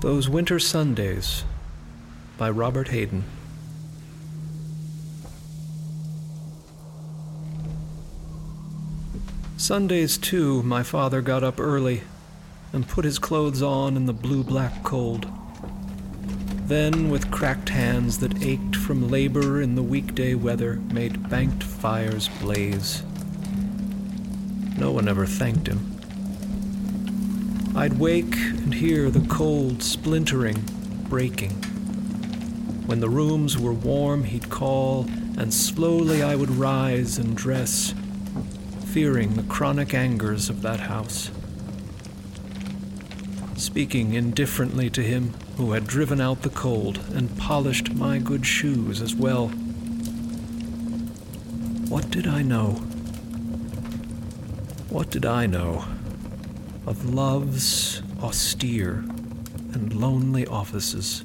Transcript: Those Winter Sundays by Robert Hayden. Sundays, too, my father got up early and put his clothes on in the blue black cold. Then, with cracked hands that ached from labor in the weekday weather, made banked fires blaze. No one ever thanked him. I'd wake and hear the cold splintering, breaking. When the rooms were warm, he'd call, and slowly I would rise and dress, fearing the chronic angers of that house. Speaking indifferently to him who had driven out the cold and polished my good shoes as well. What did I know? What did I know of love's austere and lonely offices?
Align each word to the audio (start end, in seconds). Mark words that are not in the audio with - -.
Those 0.00 0.28
Winter 0.28 0.60
Sundays 0.60 1.42
by 2.36 2.50
Robert 2.50 2.86
Hayden. 2.88 3.24
Sundays, 9.56 10.16
too, 10.16 10.62
my 10.62 10.84
father 10.84 11.20
got 11.20 11.42
up 11.42 11.58
early 11.58 12.02
and 12.72 12.86
put 12.86 13.04
his 13.04 13.18
clothes 13.18 13.60
on 13.60 13.96
in 13.96 14.06
the 14.06 14.12
blue 14.12 14.44
black 14.44 14.84
cold. 14.84 15.26
Then, 16.68 17.10
with 17.10 17.32
cracked 17.32 17.70
hands 17.70 18.18
that 18.18 18.40
ached 18.40 18.76
from 18.76 19.10
labor 19.10 19.60
in 19.60 19.74
the 19.74 19.82
weekday 19.82 20.34
weather, 20.34 20.76
made 20.92 21.28
banked 21.28 21.64
fires 21.64 22.28
blaze. 22.40 23.02
No 24.76 24.92
one 24.92 25.08
ever 25.08 25.26
thanked 25.26 25.66
him. 25.66 25.97
I'd 27.78 28.00
wake 28.00 28.34
and 28.34 28.74
hear 28.74 29.08
the 29.08 29.24
cold 29.28 29.84
splintering, 29.84 30.64
breaking. 31.08 31.52
When 32.86 32.98
the 32.98 33.08
rooms 33.08 33.56
were 33.56 33.72
warm, 33.72 34.24
he'd 34.24 34.50
call, 34.50 35.06
and 35.38 35.54
slowly 35.54 36.20
I 36.20 36.34
would 36.34 36.50
rise 36.50 37.18
and 37.18 37.36
dress, 37.36 37.94
fearing 38.86 39.36
the 39.36 39.44
chronic 39.44 39.94
angers 39.94 40.50
of 40.50 40.60
that 40.62 40.80
house. 40.80 41.30
Speaking 43.54 44.12
indifferently 44.12 44.90
to 44.90 45.00
him 45.00 45.34
who 45.56 45.70
had 45.70 45.86
driven 45.86 46.20
out 46.20 46.42
the 46.42 46.50
cold 46.50 46.98
and 47.14 47.38
polished 47.38 47.94
my 47.94 48.18
good 48.18 48.44
shoes 48.44 49.00
as 49.00 49.14
well. 49.14 49.50
What 51.86 52.10
did 52.10 52.26
I 52.26 52.42
know? 52.42 52.70
What 54.90 55.10
did 55.10 55.24
I 55.24 55.46
know 55.46 55.84
of 56.88 57.14
love's 57.14 58.00
austere 58.22 59.04
and 59.74 59.92
lonely 59.92 60.46
offices? 60.46 61.22